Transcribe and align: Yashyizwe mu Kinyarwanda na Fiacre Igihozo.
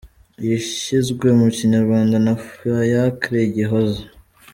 Yashyizwe 0.49 1.27
mu 1.39 1.47
Kinyarwanda 1.57 2.15
na 2.25 2.33
Fiacre 2.47 3.39
Igihozo. 3.49 4.01